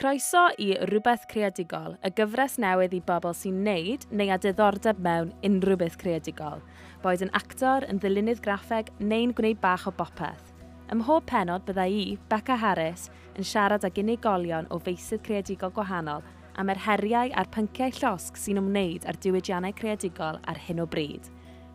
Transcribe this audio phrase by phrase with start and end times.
[0.00, 5.34] Croeso i Rhywbeth Creadigol, y gyfres newydd i bobl sy'n neud neu a diddordeb mewn
[5.44, 6.62] unrhyw beth creadigol,
[7.02, 10.54] boed yn actor, yn ddilynydd graffeg neu'n gwneud bach o bopeth.
[10.88, 16.24] Ym mhob penod bydda i, Becca Harris, yn siarad ag unigolion o feisydd creadigol gwahanol
[16.56, 21.28] am yr heriau a'r pynciau llosg sy'n ymwneud â'r diwydiannau creadigol ar hyn o bryd,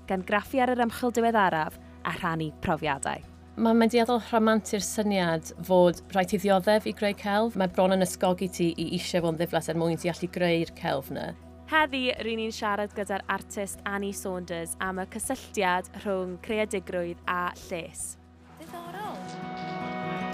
[0.10, 3.35] gan graffu ar yr ymchwil diweddaraf a rhannu profiadau.
[3.56, 7.54] Mae'n mediaddol rhamant i'r syniad fod rhaid i ddioddef i greu celf.
[7.56, 11.08] Mae bron yn ysgogi ti i eisiau fo'n ddiflas er mwyn ti allu greu'r celf
[11.14, 11.30] yna.
[11.72, 18.18] Heddi, rydyn ni'n siarad gyda'r artist Annie Saunders am y cysylltiad rhwng creadigrwydd a lles.
[18.60, 19.16] Diddorol.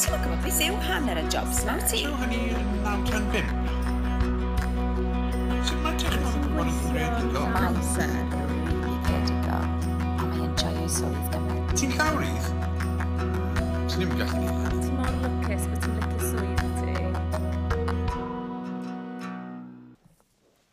[0.02, 2.02] Ti'n gwybod beth yw hanner y jobs yma ti?
[2.10, 2.58] Yw hynny'n
[2.88, 3.54] 95?
[5.70, 7.54] Sut mae technolog yn creadigol?
[7.70, 8.18] Amser,
[9.06, 9.72] creadigol.
[10.10, 11.78] A mae'n joio swydd gymaint.
[11.78, 12.71] Ti'n llawrydd?
[14.02, 14.80] Swn i'n gallu gwneud hynny.
[14.82, 16.94] Ti'n mor lwcus bod ti'n licio swydd ti.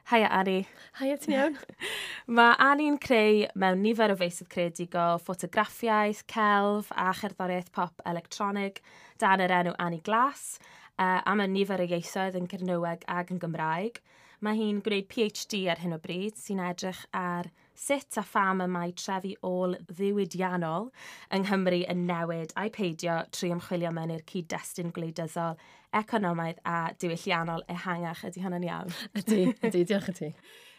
[0.08, 0.54] Haia Ari.
[0.96, 1.58] Haia ti'n iawn.
[2.38, 8.80] Mae Ani'n creu mewn nifer o feisydd creadigol ffotograffiaeth, celf a cherddoriaeth pop electronig
[9.20, 10.56] dan yr enw Ani Glass,
[10.96, 14.00] uh, a mae nifer o ieithoedd yn Cernyweg ac yn Gymraeg.
[14.40, 18.68] Mae hi'n gwneud PhD ar hyn o bryd sy'n edrych ar sut a pham y
[18.74, 20.90] mae trefi ôl ddiwydiannol
[21.34, 25.58] yng Nghymru yn newid a'i peidio trwy ymchwilio mewn i'r cyd-destun gwleidyddol,
[25.96, 28.24] economaidd a diwylliannol ehangach.
[28.28, 28.96] Ydy hwnna'n iawn?
[29.20, 30.32] Ydy, ydy, diolch i ti.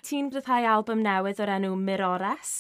[0.06, 2.54] Ti'n gryddhau album newydd o'r enw Mirores.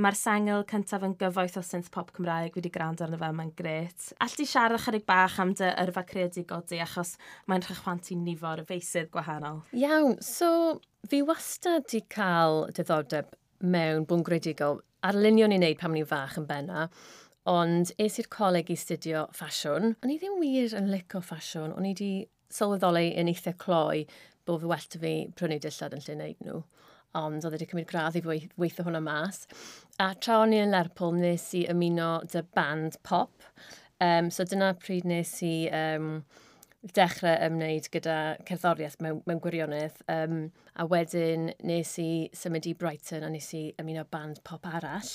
[0.00, 4.12] Mae'r sengl cyntaf yn gyfoeth o synth pop Cymraeg wedi gwrando arno fe, mae'n gret.
[4.24, 7.16] All ti siarad chydig bach am dy yrfa creadigol di achos
[7.50, 9.60] mae'n rhychwantu nifor y feisydd gwahanol.
[9.76, 14.80] Iawn, so fi wastad di cael diddordeb mewn bod gredigol.
[15.08, 16.88] Arlunio ni'n neud pam ni'n fach yn benna,
[17.48, 19.94] ond es i'r coleg i studio ffasiwn.
[20.02, 22.12] O'n i ddim wir yn licio ffasiwn, o'n i wedi
[22.52, 24.04] sylweddoli yn eitha cloi
[24.48, 26.62] bod fy well fi prynu dillad yn lle wneud nhw
[27.16, 29.46] ond oedd wedi cymryd gradd i weithio hwnna mas.
[30.02, 33.46] A tra o'n i yn Lerpwl, nes i ymuno dy band pop.
[34.00, 36.20] Um, so dyna pryd nes i um,
[36.94, 38.16] dechrau ymwneud gyda
[38.48, 39.98] cerddoriaeth mewn, mewn gwirionedd.
[40.12, 40.40] Um,
[40.78, 45.10] a wedyn nes i symud i Brighton a nes i ymuno band pop arall.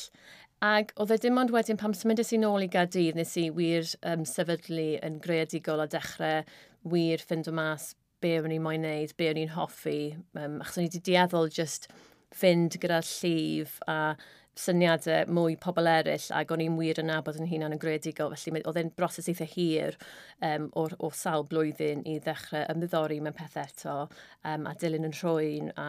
[0.64, 3.88] Ac oedd e dim ond wedyn pam symudus i nôl i Gadydd, nes i wir
[4.08, 6.44] um, sefydlu yn greadigol a dechrau
[6.88, 10.16] wir ffind o mas be o'n i'n moyn neud, be o'n i'n hoffi.
[10.40, 11.90] Um, achos o'n i wedi dieddol just
[12.34, 14.16] fynd gyda llif a
[14.60, 18.36] syniadau e, mwy pobl eraill ac o'n i'n wir yn nabod yn hunan yn gredigol,
[18.38, 19.98] felly oedd e'n broses eitha hir
[20.46, 25.16] um, o, o sawl blwyddyn i ddechrau ymddiddori mewn peth eto um, a dilyn yn
[25.18, 25.88] rhwy'n a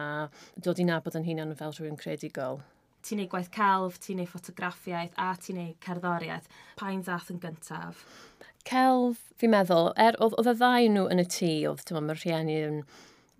[0.57, 2.63] dod i nabod yn hunan fel rhywun credigol.
[3.05, 6.47] Ti'n neud gwaith celf, ti'n neud ffotograffiaeth a ti'n neud cerddoriaeth.
[6.79, 8.01] Pa'n ddath yn gyntaf?
[8.65, 12.07] Celf, fi'n meddwl, er, oedd, oedd y ddau nhw yn y tŷ, oedd, ti'n meddwl,
[12.09, 12.79] mae'r rhieni yn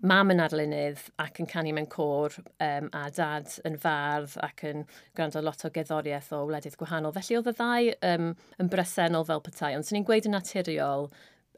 [0.06, 4.84] mam yn arlunydd ac yn canu mewn cor um, a dad yn fardd ac yn
[5.16, 7.14] gwrando lot o geddoriaeth o wledydd gwahanol.
[7.16, 8.28] Felly oedd y ddau um,
[8.62, 11.08] yn bresennol fel petai, ond sy'n ni'n gweud yn naturiol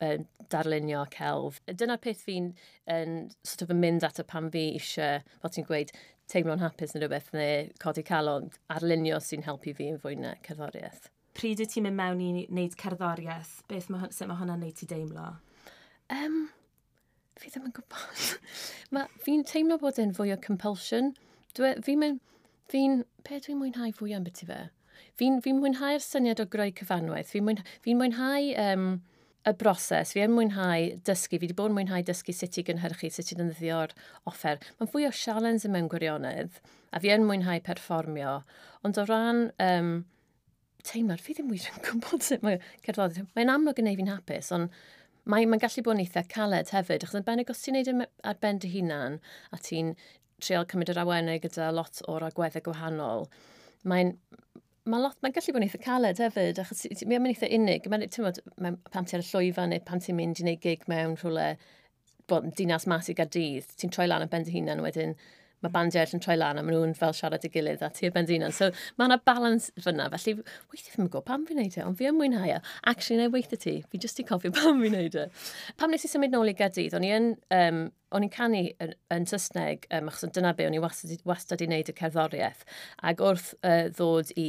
[0.05, 1.61] um, darlunio celf.
[1.69, 2.53] Dyna'r peth fi'n
[2.95, 5.93] um, sort of yn mynd at y pan fi eisiau, fel ti'n gweud,
[6.29, 11.09] teimlo'n hapus neu rhywbeth neu codi calon, arlunio sy'n helpu fi yn fwy na cerddoriaeth.
[11.39, 14.89] Pryd wyt ti'n mynd mewn i wneud cerddoriaeth, beth mae, sut mae hwnna'n neud ti
[14.91, 15.29] deimlo?
[16.13, 16.47] Um,
[17.43, 18.25] fi ddim yn gwybod.
[19.25, 21.15] fi'n teimlo bod e'n fwy o compulsion.
[21.59, 22.25] Fi'n mynd...
[22.69, 23.03] Fi'n...
[23.25, 24.59] pe dwi'n mwynhau fwy am beth i fe?
[25.19, 27.33] Fi'n fi mwynhau'r syniad o greu cyfanwaith.
[27.33, 28.91] Fi'n mwynhau, fi mwynhau um,
[29.49, 33.33] y broses, Fi'n mwynhau dysgu, fi wedi bod yn mwynhau dysgu sut i gynhyrchu, sut
[33.33, 33.95] i ddefnyddio'r
[34.31, 34.61] offer.
[34.79, 36.61] Mae'n fwy o sialens yn mewn gwirionedd,
[36.93, 38.39] a fi yn mwynhau perfformio.
[38.87, 39.93] Ond o ran um,
[40.87, 43.33] teimlad, fi ddim wir yn gwybod sut mae cerddoriaeth.
[43.39, 44.75] Mae'n amlwg yn ei fi'n hapus, ond
[45.33, 48.41] mae'n mae gallu bod yn eitha caled hefyd, achos yn benig os ti'n neud ar
[48.43, 49.19] ben dy hunan
[49.53, 49.95] a ti'n
[50.41, 53.27] trial cymryd yr awennau gyda lot o'r agweddau gwahanol,
[53.91, 54.15] mae'n
[54.89, 57.89] mae lot, mae'n gallu bod yn eitha caled hefyd, achos mae'n mynd eitha unig.
[57.93, 58.41] Mae'n, ti'n bod,
[58.93, 61.49] pan ti ar y llwyfan neu pan ti'n mynd i wneud gig mewn rhywle,
[62.29, 65.15] bod dinas mas i Gardydd, ti'n troi lan yn ben dy hunan wedyn,
[65.65, 68.13] mae bandiau eraill yn troi lan a maen nhw'n fel siarad i gilydd a tir
[68.15, 68.55] ben unan.
[68.55, 71.99] So mae yna balans fyna, felly weithio ddim yn gwybod pam fi'n neud e, ond
[71.99, 72.59] fi yn mwynhau e.
[72.93, 75.29] Actually, neu weithio ti, fi jyst i cofio pam fi'n neud e.
[75.81, 77.85] Pam nes i symud nôl i Gadydd, o'n i yn um,
[78.15, 81.69] o'n i'n canu yn, yn Saesneg, um, achos dyna be o'n i wastad, wastad i
[81.69, 82.65] wneud y cerddoriaeth.
[83.11, 84.49] Ac wrth uh, ddod i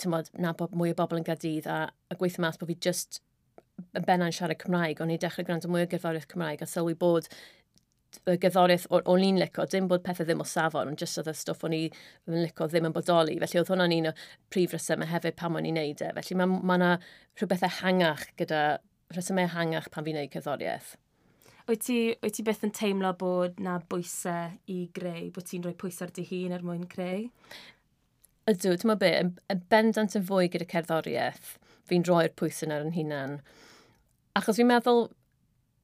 [0.00, 3.22] tymod, nabod mwy o bobl yn gadydd a, a gweithio mas bod fi just
[3.96, 7.28] yn benna'n siarad Cymraeg, o'n i dechrau gwrando mwy o gerddoriaeth Cymraeg a sylwi bod
[8.28, 11.36] y gerddoriaeth o'n i'n licio, dim bod pethau ddim o safon, ond jyst oedd y
[11.38, 11.92] stwff o'n i'n
[12.38, 13.38] licio ddim yn bodoli.
[13.42, 14.14] Felly oedd hwnna'n un o
[14.52, 16.10] prif resymau hefyd pam o'n i'n neud e.
[16.18, 16.98] Felly mae ma yna ma
[17.40, 18.62] rhywbeth ehangach gyda
[19.12, 20.94] rhesymau ehangach pan fi'n neud cerddoriaeth.
[21.68, 25.76] Wyt ti, wyt ti beth yn teimlo bod na bwysau i greu, bod ti'n rhoi
[25.78, 27.28] pwysau ar dy hun er mwyn creu?
[28.50, 31.52] Ydw, ti'n meddwl be, yn, yn bendant yn fwy gyda cerddoriaeth,
[31.86, 33.36] fi'n rhoi'r pwysau ar yn hunan.
[34.38, 35.06] Achos fi'n meddwl,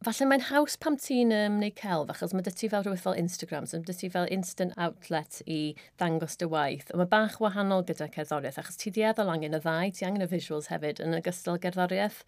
[0.06, 3.17] falle mae'n haws pam ti'n um, neud celf, achos mae dy ti fel rhywbeth fel
[3.19, 5.56] Instagram, so mae dy ti fel instant outlet i
[5.99, 6.93] ddangos dy waith.
[6.93, 10.29] Ond mae bach wahanol gyda cerddoriaeth, achos ti dieddol angen y ddau, ti angen y
[10.31, 12.21] visuals hefyd yn ogystal gerddoriaeth.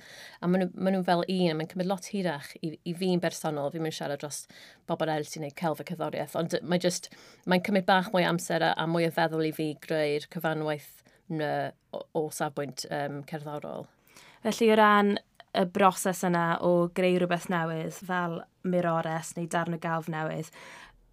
[0.43, 3.23] A maen nhw, maen nhw fel un, a mae'n cymryd lot hirach i, i fi'n
[3.23, 4.43] bersonol, fi'n mynd siarad dros
[4.91, 6.37] bobl eraill sy'n neud celf y cerddoriaeth.
[6.43, 7.13] Ond mae'n just,
[7.47, 11.71] mae'n cymryd bach mwy amser a, a mwy o feddwl i fi greu'r cyfanwaith na,
[11.95, 13.87] o, o safbwynt um, cerddorol.
[14.43, 15.19] Felly o ran
[15.57, 20.51] y broses yna o greu rhywbeth newydd fel mirores neu darn o galf newydd,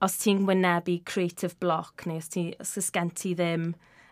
[0.03, 3.71] os ti'n wynebu creative block neu os, ti, os ys gen ti ddim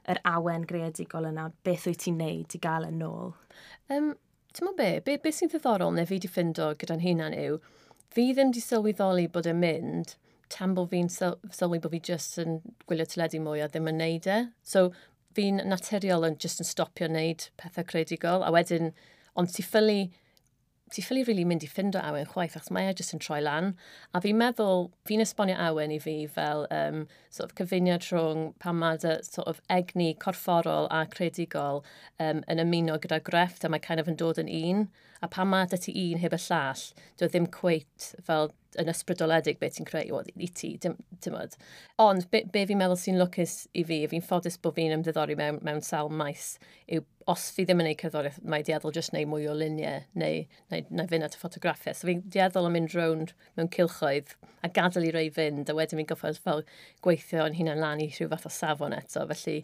[0.10, 3.34] yr awen greadigol yna, beth wyt ti'n neud i gael yn ôl?
[3.90, 4.14] Um,
[4.54, 4.92] ti'n meddwl be?
[5.06, 7.60] Be, be sy'n ddiddorol neu fi di ffindo gyda'n hunan yw,
[8.14, 10.16] fi ddim di sylweddoli bod yn mynd
[10.54, 14.30] tan bod fi'n sylwi bod fi just yn gwylio teledu mwy a ddim yn neud
[14.30, 14.38] e.
[14.64, 14.90] So,
[15.36, 18.94] fi'n naturiol yn just yn stopio wneud pethau creadigol, a wedyn
[19.36, 20.12] Ond ti ffili,
[20.92, 23.42] ti ffili rili really mynd i ffindo awen chwaith, achos mae e jyst yn troi
[23.44, 23.74] lan.
[24.16, 28.80] A fi'n meddwl, fi'n esbonio awen i fi fel um, sort of cyfuniad rhwng pan
[28.82, 31.84] mae dy sort of egni corfforol a credigol
[32.20, 34.86] um, yn ymuno gyda grefft, a mae kind of yn dod yn un.
[35.24, 36.88] A pan mae dy ti un heb y llall,
[37.18, 41.38] dwi e ddim cweit fel yn ysbrydoledig beth ti'n creu, wel, i ti, dim, dim
[41.40, 41.56] od.
[42.02, 45.62] Ond, be, be fi'n meddwl sy'n lwcus i fi, fi'n ffodus bod fi'n ymddiddori mewn,
[45.66, 46.56] mewn sawl maes,
[46.92, 50.44] yw os fi ddim yn gwneud cerddoriaeth, mae dieddol jyst neu mwy o luniau, neu,
[50.74, 51.98] neu, neu fynd at y ffotograffiau.
[51.98, 54.36] So fi'n dieddol yn mynd rownd mewn cilchoedd
[54.66, 56.64] a gadael i rei fynd, a wedyn fi'n goffod fel
[57.06, 59.26] gweithio yn hunan lan i rhyw fath o safon eto.
[59.32, 59.60] Felly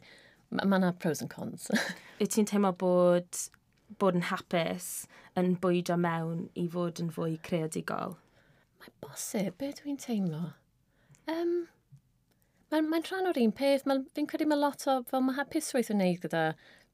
[0.51, 1.69] mae yna pros and cons.
[2.19, 3.45] Wyt ti'n teimlo bod
[3.99, 4.89] bod yn hapus
[5.39, 8.17] yn bwydo mewn i fod yn fwy creadigol?
[8.81, 10.49] mae'n bosib, be dwi'n teimlo?
[11.31, 11.61] Um,
[12.71, 13.83] Mae'n mae rhan o'r un peth.
[13.89, 16.43] Mae, fi'n credu mae lot o, fel mae hapusrwydd yn neud gyda,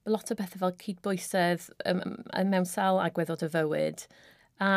[0.09, 2.01] lot o bethau fel cydbwysedd um,
[2.49, 4.05] mewn sal agwedd o dy fywyd.
[4.63, 4.71] A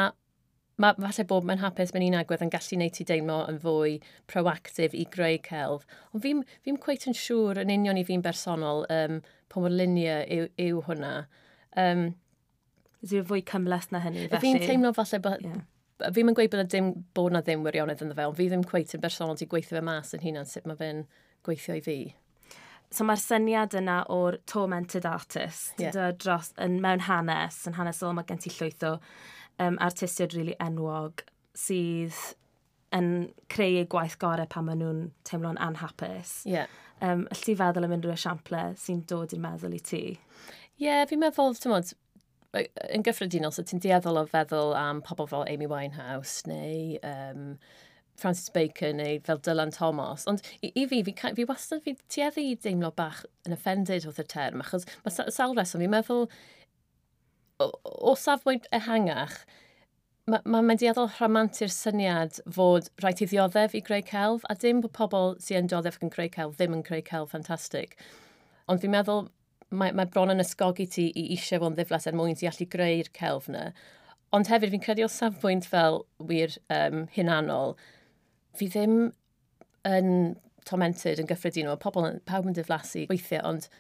[0.81, 3.97] mae falle bod mae'n hapus mewn un agwedd yn gallu gwneud ti deimlo yn fwy
[4.33, 5.89] proactif i greu celf.
[6.12, 10.27] Ond fi'n fi cweit yn siŵr yn union i fi'n bersonol um, pa mor luniau
[10.37, 11.15] yw, yw hwnna.
[11.81, 12.11] Um,
[13.01, 14.41] Ydw fwy cymles na hynny, felly.
[14.45, 15.62] Fi'n teimlo falle bod, yeah
[16.14, 19.05] fi'n yn gweud bod, dim, bod na ddim wirionedd yn ddefel, fi ddim cweith yn
[19.05, 21.05] bersonol i gweithio fe mas yn hunan sut mae fe'n
[21.47, 21.99] gweithio i fi.
[22.91, 26.11] So mae'r syniad yna o'r tormented artist yeah.
[26.19, 28.97] dros, yn, mewn hanes, yn hanesyl mae gen ti llwyth o
[29.62, 31.23] um, artistiad rili really enwog
[31.55, 32.19] sydd
[32.97, 33.11] yn
[33.52, 36.41] creu gwaith gorau pan maen nhw'n teimlo'n anhapus.
[36.49, 36.67] Yeah.
[37.00, 40.02] Um, Allt feddwl am unrhyw esiamplau sy'n dod i'n meddwl i ti?
[40.81, 41.94] Ie, yeah, fi'n meddwl, ti'n modd,
[42.56, 47.55] yn gyffredinol, so ti'n dieddol o feddwl am pobl fel Amy Winehouse neu um,
[48.20, 50.26] Francis Bacon neu fel Dylan Thomas.
[50.31, 54.23] Ond i, i fi, fi, fi wastad fi tueddu i deimlo bach yn offended wrth
[54.23, 56.26] y term, achos mae sawl reswm, fi'n meddwl,
[57.62, 57.70] o,
[58.11, 59.41] o safbwynt ehangach,
[60.31, 64.82] mae'n ma, ma dieddol rhamantu'r syniad fod rhaid i ddioddef i greu celf, a dim
[64.82, 67.94] bod pobl sy'n dioddef yn creu celf ddim yn creu celf ffantastig.
[68.70, 69.29] Ond fi'n meddwl
[69.71, 73.11] mae, mae bron yn ysgogi ti i eisiau fo'n ddiflas er mwyn ti allu greu'r
[73.17, 73.71] celf yna.
[74.37, 77.77] Ond hefyd, fi'n credu o safbwynt fel wir um, hunanol,
[78.55, 78.99] fi ddim
[79.89, 80.11] yn
[80.69, 81.79] tormented yn gyffredinol.
[81.83, 83.71] Pobl, pawb yn diflasu weithiau, ond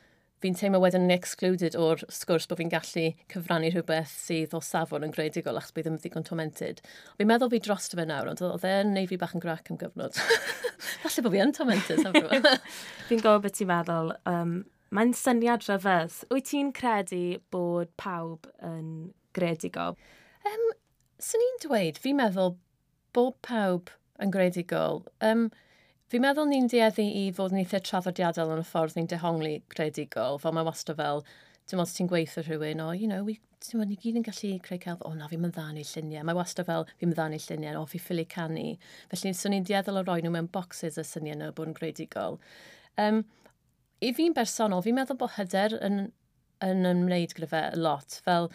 [0.40, 5.04] fi'n teimlo wedyn yn excluded o'r sgwrs bod fi'n gallu cyfrannu rhywbeth sydd o safon
[5.04, 6.80] yn gredigol achos bydd ddim ddigon tormented.
[7.18, 9.78] Fi'n meddwl fi dros fe nawr, ond oedd e'n neud fi bach yn grac am
[9.80, 10.16] gyfnod.
[11.04, 12.00] Falle bod fi yn tormented.
[13.10, 14.14] fi'n gwybod beth ti'n meddwl.
[14.32, 16.24] Um, Mae'n syniad rhyfedd.
[16.34, 19.94] Wyt ti'n credu bod pawb yn gredigol?
[20.50, 20.70] Um,
[21.20, 22.54] Swn i'n dweud, fi'n meddwl
[23.14, 23.92] bod pawb
[24.24, 25.02] yn gredigol.
[25.22, 25.50] Um,
[26.10, 30.40] fi'n meddwl ni'n dieddu i fod yn eitha traddodiadol yn y ffordd ni'n dehongli gredigol.
[30.42, 31.22] Fel mae wastad fel,
[31.68, 34.54] dim ond ti'n gweithio rhywun, o, you know, we, dim ond ni gyd yn gallu
[34.64, 36.24] creu celf, o na, fi'n myddanu lluniau.
[36.26, 38.72] Mae wastad fel, fi'n myddanu lluniau, o, fi ffili canu.
[39.12, 42.40] Felly, swn i'n dieddol o roi nhw mewn boxes y syniad nhw bod yn gredigol.
[42.98, 43.22] Um,
[44.00, 46.02] i fi'n bersonol, fi'n meddwl bod hyder yn,
[46.64, 48.20] yn ymwneud gyda fe lot.
[48.24, 48.48] Fel,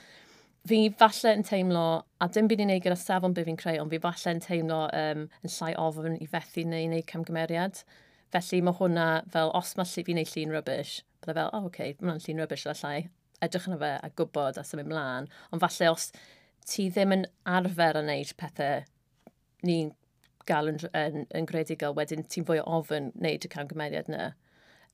[0.69, 1.85] fi falle yn teimlo,
[2.21, 4.79] a dim byd i'n neud gyda safon be fi'n creu, ond fi falle yn teimlo
[5.01, 7.83] um, yn llai ofyn i fethu neu wneud camgymeriad.
[8.33, 11.93] Felly mae hwnna, fel, os mae fi'n neud llun rubbish, bydde fel, o, oh, okay,
[12.01, 12.95] mae'n llun rubbish fel llai.
[13.45, 15.29] Edrych yna fe a gwybod a symud mlaen.
[15.53, 16.09] Ond falle os
[16.65, 18.81] ti ddim yn arfer yn wneud pethau
[19.65, 19.93] ni'n
[20.49, 24.31] gael yn, yn, yn gredigol, wedyn ti'n fwy o ofyn wneud y camgymeriad yna.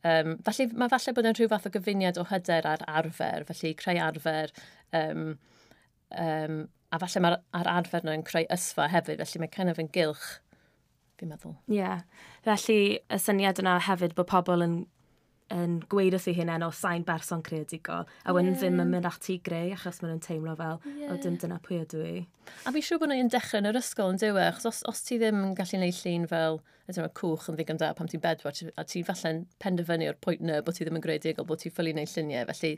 [0.01, 3.74] Um, felly, mae falle bod yn rhyw fath o gyfuniad o hyder ar arfer, felly
[3.77, 4.53] creu arfer,
[4.98, 5.36] um,
[6.17, 9.91] um, a falle mae'r ar arfer nhw'n creu ysfa hefyd, felly mae kind of yn
[9.93, 10.31] gylch,
[11.22, 11.53] fi'n meddwl.
[11.70, 12.01] Ie, yeah.
[12.48, 14.81] felly y syniad yna hefyd bod pobl yn
[15.51, 18.60] yn gweud wrth ei hunain o sain berson creadigol a wedyn yeah.
[18.62, 21.12] ddim yn mynd ati greu achos maen nhw'n teimlo fel yeah.
[21.12, 22.13] o dim dyna pwy ydw i.
[22.65, 25.20] A fi'n siŵr bod nhw'n dechrau yn yr ysgol yn dywe achos os, os ti
[25.22, 28.88] ddim yn gallu gwneud llun fel ydym, cwch yn ddigon da pam ti'n bedwar a
[28.88, 32.15] ti falle'n penderfynu o'r pwynt na bod ti ddim yn greadigol bod ti'n ffili gwneud
[32.15, 32.74] lluniau felly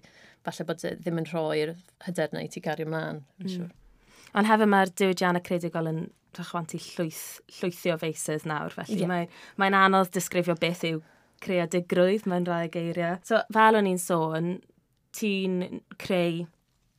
[0.47, 1.75] falle bod e ddim yn rhoi'r
[2.07, 3.23] hyderna i ti gario mlaen.
[3.41, 3.53] Mm.
[3.55, 3.71] Siŵr.
[4.33, 6.03] Ond hefyd mae'r diwydiannau creadigol yn
[6.33, 7.25] rhychwantu llwyth,
[7.59, 9.09] llwythio feisydd nawr, felly yeah.
[9.11, 11.03] mae'n mae anodd disgrifio beth yw
[11.43, 13.19] creadigrwydd mewn rhai geiriau.
[13.27, 14.53] So, fel o'n i'n sôn,
[15.13, 16.45] ti'n creu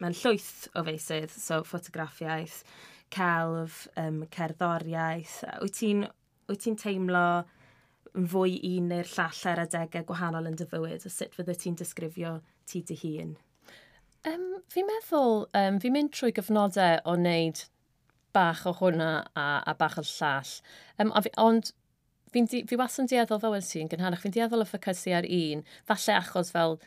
[0.03, 2.63] mewn llwyth o feisydd, so ffotograffiaeth,
[3.15, 5.41] celf, um, cerddoriaeth.
[5.63, 6.07] Wyt ti'n
[6.61, 7.27] ti teimlo
[8.15, 12.39] fwy un neu'r llall ar adegau gwahanol yn dy fywyd, O sut fydde ti'n disgrifio
[12.71, 13.37] ti dy hun?
[14.25, 17.65] Um, fi'n meddwl, um, fi'n mynd trwy gyfnodau o wneud
[18.35, 20.53] bach o hwnna a, a bach o llall.
[21.03, 21.75] Um, ond
[22.35, 25.65] fi'n fi, was yn dieddol fel wedi ti'n gynharach, fi'n dieddol y ffocysu ar un,
[25.89, 26.79] falle achos fel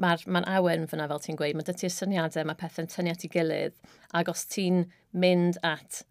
[0.00, 3.24] mae'r ma awen fyna fel ti'n gweud, mae dy ti'r syniadau, mae pethau'n tynnu at
[3.26, 3.76] ei gilydd,
[4.18, 4.84] ac os ti'n
[5.24, 6.02] mynd at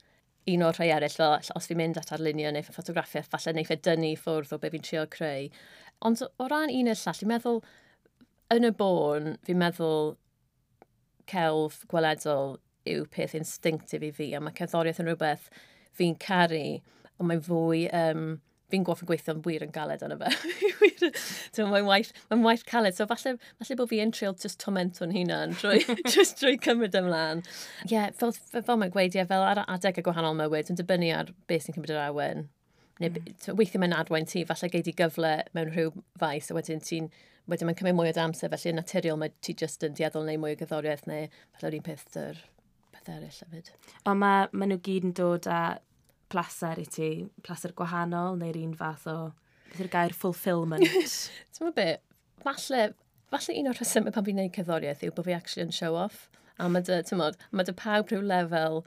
[0.54, 3.80] un o'r rhai eraill, fel os fi'n mynd at arlunio neu ffotograffiaeth, falle neu fe
[3.88, 5.50] dynnu ffwrdd o be fi'n trio creu.
[6.04, 7.62] Ond o ran un i'r llall, fi'n meddwl,
[8.56, 10.16] yn y bôn, fi'n meddwl
[11.32, 12.58] celf gweledol
[12.92, 15.52] yw peth instinctif i fi, a mae cerddoriaeth yn rhywbeth
[15.96, 16.66] fi'n caru,
[17.20, 17.86] ond mae'n fwy...
[17.92, 18.26] Um,
[18.74, 20.32] fi'n goff yn gweithio yn wir yn galed yna fe.
[21.74, 22.98] mae'n waith, mae'n waith caled.
[22.98, 25.84] So falle, falle bod fi yn trial just tomento'n hunan drwy,
[26.16, 27.44] just drwy cymryd ymlaen.
[27.86, 30.80] Ie, yeah, fel, fel fel mae'n gweud, yeah, fel ar adeg y gwahanol mywyd, yn
[30.80, 32.48] dibynnu ar beth sy'n cymryd yr awen.
[33.02, 33.54] Neu, mm.
[33.60, 37.12] Weithio mae'n adwain ti, falle geid i gyfle mewn rhyw faes, a wedyn ti'n
[37.52, 40.40] wedyn mae'n cymryd mwy o damser, felly yn naturiol mae ti just yn dieddol neu
[40.40, 41.26] mwy o gyddoriaeth neu
[41.56, 42.40] falle yr un peth dy'r
[42.94, 43.72] peth eraill hefyd.
[44.08, 45.64] Ond mae ma nhw gyd yn dod â
[46.34, 47.12] pleser i ti,
[47.46, 49.18] pleser gwahanol neu'r un fath o,
[49.70, 50.88] beth yw'r gair fulfilment?
[51.54, 52.02] Ti'n meddwl beth,
[52.46, 52.88] falle,
[53.34, 56.26] falle un o'r rhesymau pan fi'n gwneud cerddoriaeth yw bod fi actually yn show-off.
[56.62, 58.84] A mae dy, ti'n modd, mae dy pawb rhyw lefel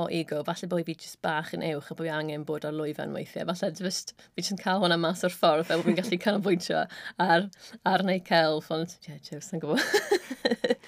[0.00, 2.76] o ego, falle bod fi jyst bach yn uwch a bod fi angen bod ar
[2.76, 3.48] lwyfan weithiau.
[3.50, 6.84] Falle just, fi jyst yn cael hwnna mas o'r ffordd fel bod fi'n gallu canolbwyntio
[7.26, 7.48] ar,
[7.88, 10.78] ar neu celf, ond ie, yeah, jyst yn gwybod.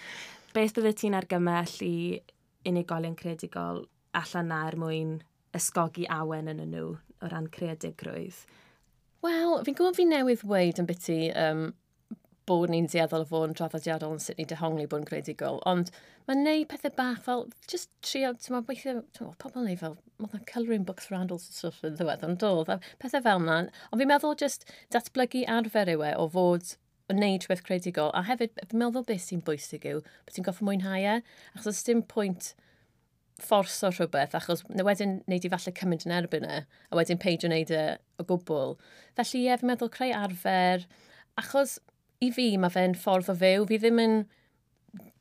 [0.55, 1.95] Beth bydde ti'n argymell i
[2.69, 3.85] unigolion credigol
[4.17, 5.15] allan na er mwyn
[5.57, 8.45] ysgogi awen yn nhw o ran creadigrwydd?
[9.25, 11.69] Wel, fi'n gwybod fi newydd weid yn byty um,
[12.49, 15.91] bod ni'n dieddol o fod yn traddodiadol yn sut ni dehongli bod yn creadigol, ond
[16.29, 19.81] mae'n neud pethau bach fel, just trio, ti'n meddwl, weithio, ti'n meddwl, pobl yn neud
[19.81, 23.41] fel, mae o'n colouring books for adults and stuff yn ddiwedd, ond doedd, pethau fel
[23.45, 23.59] yna,
[23.89, 26.75] ond fi'n meddwl just datblygu arfer yw e o fod
[27.13, 30.69] yn neud rhywbeth creadigol, a hefyd, fi'n meddwl beth sy'n bwysig yw, bod ti'n goffa
[30.69, 31.17] mwynhau e,
[31.55, 32.53] achos oes dim pwynt
[33.43, 37.73] fforso rhywbeth, achos wedyn wneud i falle cymryd yn erbyn e, a wedyn peidio wneud
[37.75, 37.83] e
[38.21, 38.77] o gwbl.
[39.19, 40.87] Felly ie, fi'n meddwl creu arfer,
[41.41, 41.79] achos
[42.23, 44.17] i fi mae fe'n ffordd o fyw, fi ddim yn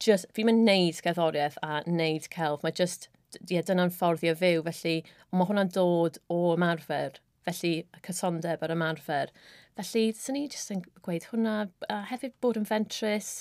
[0.04, 4.32] just, fi'n mynd neud gerddoriaeth a neud celf, mae just, ie, yeah, dyna'n ffordd i
[4.32, 4.96] o fyw, felly,
[5.32, 7.18] ond mae hwnna'n dod o ymarfer,
[7.48, 9.34] felly y cysondeb ar ymarfer.
[9.80, 11.56] Felly, sy'n ni jyst yn gweud hwnna,
[11.90, 13.34] a hefyd bod yn fentrus,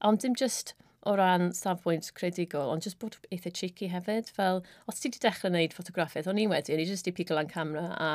[0.00, 0.72] ond dim just,
[1.08, 4.30] o ran safbwynt credigol, ond jyst bod eitha cheeky hefyd.
[4.36, 7.36] Fel, os ti wedi dechrau gwneud ffotograffiaeth, o'n i wedi, o'n i jyst i pigo
[7.36, 8.10] lan camera a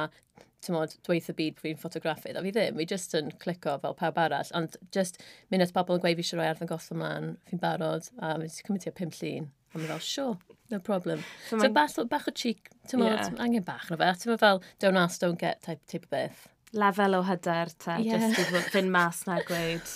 [0.65, 4.19] tymod, dweud y byd fi'n ffotograffydd, a fi ddim, fi jyst yn clico fel pawb
[4.19, 7.63] arall, ond jyst mynd at bobl yn gweud fi eisiau rhoi arfer goll ymlaen, fi'n
[7.63, 9.49] barod, a fi wedi cymryd tua 5 llun.
[9.69, 10.37] A mi fel, sure,
[10.73, 11.23] no problem.
[11.47, 13.33] So, so bach, bach o cheek, tymod, yeah.
[13.45, 16.47] angen bach na fe, a tymod fel, don't ask, don't get type, type o beth.
[16.75, 18.27] Lefel o hyder, te, yeah.
[18.27, 19.93] jyst i fynd mas na gweud,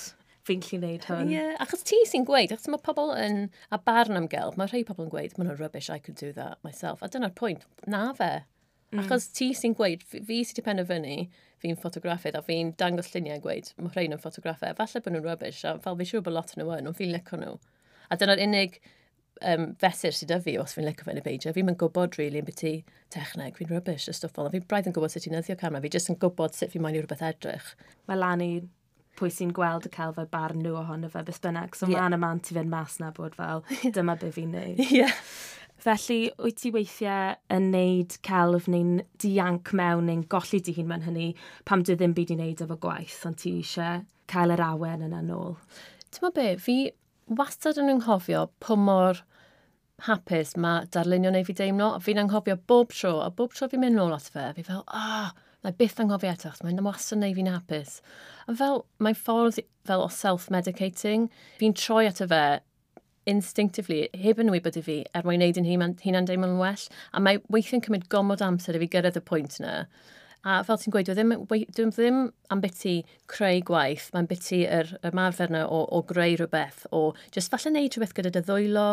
[0.47, 1.29] fi'n lli wneud hwn.
[1.31, 4.71] Ie, yeah, achos ti sy'n gweud, achos mae pobl yn, a barn am gelf, mae
[4.71, 7.03] rhai pobl yn gweud, mae'n rubbish, I could do that myself.
[7.03, 8.31] A dyna'r pwynt, na fe.
[8.93, 9.03] Mm.
[9.03, 11.15] Achos ti sy'n gweud, fi, fi sydd wedi penderfynu,
[11.63, 15.63] fi'n ffotograffydd a fi'n dangos lluniau gweud, mae rhain yn ffotograffau, falle bod nhw'n rubbish,
[15.65, 17.55] a fel fi'n siŵr bod lot yn nhw yn, ond fi'n licio nhw.
[18.12, 18.77] A dyna'r unig
[19.41, 21.53] um, fesur sydd â fi os fi'n licio fe yn y beidio.
[21.55, 22.73] Fi'n mynd gwybod rili really, yn byty
[23.15, 24.51] techneg, fi'n rubbish y stwff fel.
[24.53, 27.00] Fi'n braidd yn gwybod sut i'n eddio camera, fi jyst yn gwybod sut fi'n mynd
[27.00, 27.73] i rhywbeth edrych.
[28.09, 28.51] Mae lan i
[29.20, 31.75] pwy sy'n gweld y celfa barn nhw ohono fe beth bynnag.
[31.77, 32.01] So yeah.
[32.01, 33.65] mae'n y mant i fynd mas na bod fel,
[33.96, 34.82] dyma be fi'n neud.
[34.91, 35.13] yeah.
[35.84, 41.03] Felly, wyt ti weithiau yn neud celf neu'n dianc mewn neu'n golli di hun mewn
[41.03, 41.34] hynny
[41.67, 45.20] pam dy ddim byd i wneud efo gwaith, ond ti eisiau cael yr awen yna
[45.25, 45.58] nôl?
[46.13, 46.77] Ti'n be, fi
[47.27, 49.20] wastad yn anghofio pwy mor
[50.08, 51.93] hapus mae darlunio neu fi deimlo.
[51.98, 54.84] a Fi'n anghofio bob tro, a bob tro fi'n mynd nôl at fe, fi fel,
[54.88, 58.00] ah, oh, Mae byth anghofio eto, achos mae'n wastad neu fi'n hapus.
[58.51, 61.29] A fel, mae'n ffordd fel o self-medicating.
[61.62, 62.43] Fi'n troi ato fe
[63.29, 66.89] instinctively, heb yn wybod i fi, er mwyn neud yn hunan deimlo'n well.
[67.15, 69.86] A mae weithio'n cymryd gomod amser i fi gyrraedd y pwynt yna.
[70.43, 72.17] A fel ti'n gweud, ddim, dwi ddim
[72.51, 72.98] am biti
[73.32, 77.72] creu gwaith, mae'n biti yr yr marfer yna o, o greu rhywbeth, o just falle
[77.72, 78.89] neud rhywbeth gyda dy ddwylo,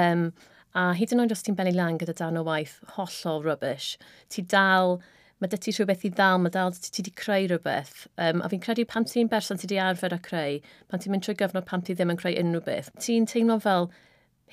[0.00, 0.30] um,
[0.72, 3.98] a hyd yn oed os ti'n benni lan gyda dan o waith hollol rubbish,
[4.32, 4.96] ti dal
[5.38, 8.06] mae dy ti rhywbeth i ddal, mae dal ti wedi creu rhywbeth.
[8.18, 11.26] Um, a fi'n credu pan ti'n berson ti wedi arfer a creu, pan ti'n mynd
[11.26, 13.90] trwy gyfnod pan ti ddim yn creu unrhyw beth, ti'n teimlo fel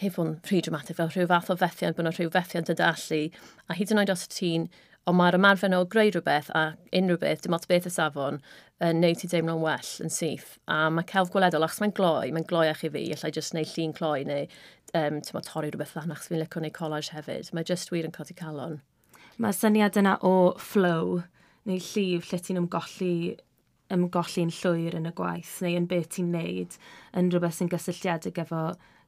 [0.02, 3.22] heb hwn rhy dramatig, fel rhyw fath o fethiant, bod yna rhyw fethiant y dallu,
[3.70, 4.70] a hyd yn oed os ti'n
[5.06, 6.64] ond mae'r ymarfer o greu rhywbeth a
[7.00, 8.40] unrhyw beth, dim ots beth y safon,
[8.86, 10.56] yn neud ti deimlo'n well yn syth.
[10.72, 13.94] A mae celf gweledol, achos mae'n gloi, mae'n gloiach i fi, allai jyst neud llun
[14.00, 14.50] cloi neu
[14.98, 17.54] um, torri rhywbeth lan, achos fi'n licio neud collage hefyd.
[17.54, 18.82] Mae jyst wir yn codi calon
[19.42, 21.20] mae syniad yna o flow
[21.66, 23.36] neu llif lle ti'n ymgolli
[23.94, 26.78] ymgolli'n llwyr yn y gwaith neu yn beth ti'n neud
[27.20, 28.64] yn rhywbeth sy'n gysylltiedig efo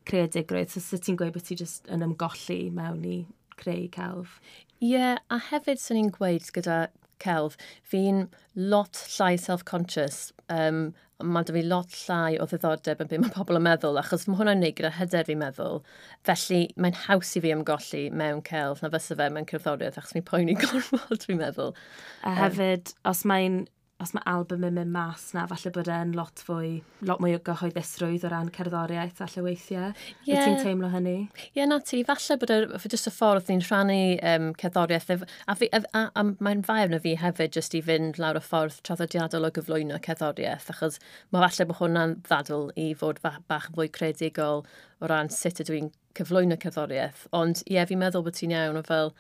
[0.08, 0.72] creadigrwydd.
[0.72, 3.18] So, sut ti'n gweud bod ti just yn ymgolli mewn i
[3.58, 4.38] creu celf?
[4.78, 6.88] Ie, yeah, a hefyd sy'n ni'n gweud gyda
[7.24, 10.32] celf, fi'n lot llai self-conscious.
[10.54, 14.28] Um, mae dy fi lot llai o ddiddordeb yn byd mae pobl yn meddwl, achos
[14.30, 15.80] mae hwnna'n neud gyda hyder fi'n meddwl.
[16.28, 20.28] Felly mae'n haws i fi ymgolli mewn celf na fysa fe mewn cerddoriaeth, achos mi'n
[20.28, 21.74] poeni gorfod fi'n meddwl.
[22.22, 23.64] A hefyd, um, os mae'n
[24.04, 26.68] os mae album yn mynd mas na, falle bod e'n lot fwy,
[27.10, 29.88] lot mwy o gyhoeddusrwydd o ran cerddoriaeth alle weithiau.
[30.28, 30.28] Yeah.
[30.28, 31.16] Wyt ti'n teimlo hynny?
[31.26, 32.04] Ie, yeah, na ti.
[32.06, 34.00] Falle bod e'n jyst y ffordd ni'n rhannu
[34.34, 35.26] um, cerddoriaeth.
[35.50, 38.44] A, fi, a, a, a mae'n fair na fi hefyd jyst i fynd lawr y
[38.46, 41.02] ffordd traddodiadol o gyflwyno cerddoriaeth, achos
[41.34, 44.62] mae falle bod hwnna'n ddadl i fod bach fwy credigol
[45.02, 47.26] o ran sut ydw i'n cyflwyno cerddoriaeth.
[47.34, 49.16] Ond ie, yeah, fi'n meddwl bod ti'n iawn o fel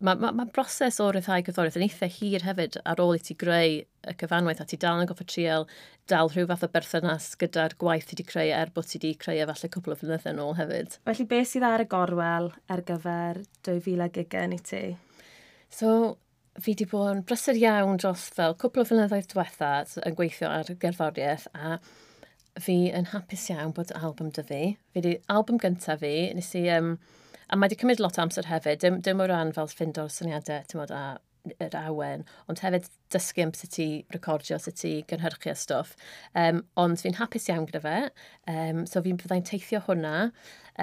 [0.00, 3.36] mae ma, ma broses o ryddhau cyffordd yn eitha hir hefyd ar ôl i ti
[3.40, 5.66] greu y cyfanwaith a ti dal yn goffa trial
[6.10, 9.42] dal rhyw fath o berthynas gyda'r gwaith ti wedi creu er bod ti wedi creu
[9.44, 10.96] efallai cwpl o flynyddoedd yn ôl hefyd.
[11.10, 14.82] Felly beth sydd ar y gorwel ar gyfer 2020 i ti?
[15.70, 15.94] So,
[16.56, 19.74] fi wedi bod yn brysur iawn dros fel cwpl o flynyddoedd diwetha
[20.08, 21.76] yn gweithio ar gerddoriaeth a
[22.60, 24.62] fi yn hapus iawn bod album dy fi.
[24.90, 26.94] Fi wedi album gyntaf fi, nes i um,
[27.50, 30.62] A mae wedi cymryd lot o amser hefyd, dim, dim o ran fel ffindo'r syniadau,
[30.70, 31.18] ti'n modd, a
[31.64, 35.94] yr awen, ond hefyd dysgu am sut i recordio, sut i gynhyrchu a stwff.
[36.36, 37.94] Um, ond fi'n hapus iawn gyda fe,
[38.52, 40.12] um, so fi'n byddai'n teithio hwnna,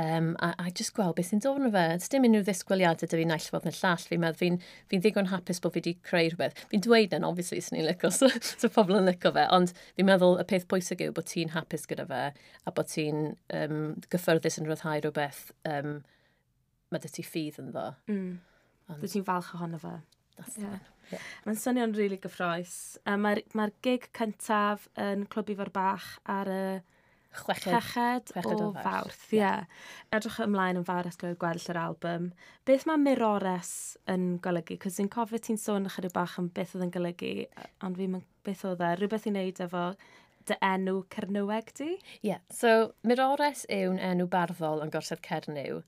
[0.02, 1.86] um, a, a just gweld beth sy'n dod yn fe.
[2.00, 5.32] Ys dim unrhyw ddisgwyliadau dy fi'n naill fod yn llall, fi'n meddwl fi'n fi ddigon
[5.32, 6.66] hapus bod fi wedi creu rhywbeth.
[6.74, 10.10] Fi'n dweud yn, obviously, sy'n ni'n lyco, so, so pobl yn lyco fe, ond fi'n
[10.10, 12.28] meddwl y peth pwysig yw bod ti'n hapus gyda fe,
[12.66, 13.26] a bod ti'n
[13.62, 16.00] um, gyffyrddus yn rhyddhau rhywbeth um,
[16.92, 17.88] mae dy ti ffydd yn ddo.
[18.12, 18.36] Mm.
[19.02, 19.96] Dy ti'n falch ohono fe.
[20.58, 20.78] Yeah.
[21.12, 21.24] Yeah.
[21.48, 22.76] Mae'n swnio'n rili really gyffroes.
[23.08, 26.62] Mae'r mae gig cyntaf yn Clwb Ifor Bach ar y
[27.38, 29.26] chweched, chweched, chweched o, o fawrth.
[29.32, 29.64] Yeah.
[29.64, 30.18] yeah.
[30.18, 32.30] Edrych ymlaen yn fawr at gweld yr album.
[32.68, 33.72] Beth mae mirores
[34.12, 34.80] yn golygu?
[34.84, 37.34] Cos dwi'n cofio ti'n sôn ychydig bach am beth oedd yn golygu,
[37.88, 38.94] ond fi'n beth oedd e.
[39.00, 39.90] Rhywbeth i wneud efo
[40.48, 41.94] dy enw Cernyweg di?
[41.96, 42.44] Ie, yeah.
[42.54, 45.82] so Mirores yw'n enw barddol yn gorsedd Cernyw,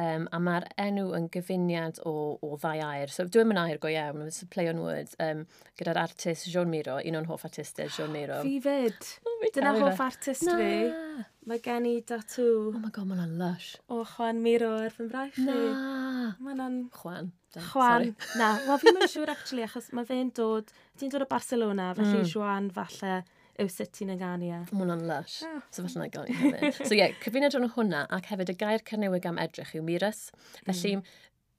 [0.00, 3.12] um, a mae'r enw yn gyfuniad o, o ddau air.
[3.12, 5.44] So dwi'n mynd air go iawn, it's a play on words, um,
[5.80, 8.40] gyda'r artist Jean Miro, un o'n hoff artistau Jean Miro.
[8.46, 9.82] Fi fyd, oh dyna e.
[9.84, 10.56] hoff artist Na.
[10.60, 11.26] fi.
[11.50, 12.46] Mae gen i datw.
[12.68, 13.72] Oh my god, mae'n lush.
[13.90, 15.46] O Juan Miro ar fy mbraich chi.
[15.48, 16.34] Na.
[16.44, 17.32] Mae'n Juan.
[17.50, 20.68] Da, Juan, na, wel fi'n mynd siŵr actually, achos mae fe'n dod,
[21.00, 22.28] ti'n dod o Barcelona, felly mm.
[22.30, 23.16] Juan falle
[23.60, 24.62] yw sut ti'n egania.
[24.64, 24.74] E?
[24.74, 25.40] Mae hwnna'n lush.
[25.46, 25.62] Oh.
[25.70, 26.78] So falle na gael ni hefyd.
[26.80, 29.84] so ie, yeah, cyfuniad rhan o hwnna ac hefyd y gair carnewyg am edrych yw
[29.86, 30.28] Mirus.
[30.66, 31.18] Felly, mm.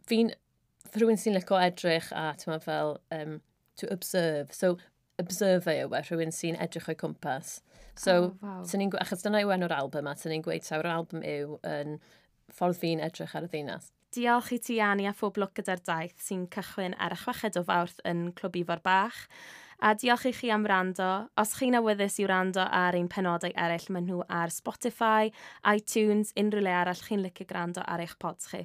[0.09, 0.33] fi'n,
[0.95, 3.37] rhywun sy'n licio edrych a ti'n fel um,
[3.79, 4.53] to observe.
[4.55, 4.77] So,
[5.21, 7.59] observer yw e, rhywun sy'n edrych o'i cwmpas.
[7.99, 8.65] So, oh, wow.
[8.65, 11.99] ni'n achos dyna yw enw'r album a sy'n ni'n gweud sawr album yw yn
[12.51, 13.91] ffordd fi'n edrych ar y ddinas.
[14.11, 17.63] Diolch i ti, Annie, a phob lwc gyda'r daith sy'n cychwyn ar y chweched o
[17.67, 19.21] fawrth yn Clwb Ifor Bach.
[19.83, 21.05] A diolch i chi am rando.
[21.41, 25.31] Os chi'n awyddus i rando ar ein penodau eraill, maen nhw ar Spotify,
[25.65, 28.61] iTunes, unrhyw le arall chi'n licio gwrando ar eich pods chi.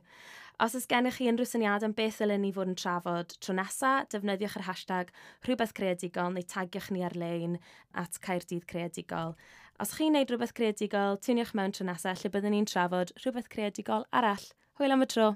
[0.61, 4.11] Os oes gennych chi unrhyw syniad am beth ddylen ni fod yn trafod tro nesaf,
[4.13, 5.15] defnyddiwch yr hashtag
[5.49, 7.57] rhywbeth creadigol neu tagiwch ni ar-lein
[7.97, 9.33] at Caerdydd Creadigol.
[9.81, 14.05] Os chi'n neud rhywbeth creadigol, tuniwch mewn tro nesaf lle byddwn ni'n trafod rhywbeth creadigol
[14.13, 14.51] arall.
[14.77, 15.33] Hwyl am y tro!